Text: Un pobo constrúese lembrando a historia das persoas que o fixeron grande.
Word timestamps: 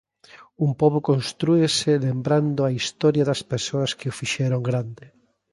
Un 0.65 0.71
pobo 0.79 0.99
constrúese 1.09 1.91
lembrando 2.07 2.59
a 2.63 2.73
historia 2.79 3.27
das 3.29 3.41
persoas 3.51 3.91
que 3.97 4.07
o 4.11 4.17
fixeron 4.19 4.61
grande. 4.69 5.05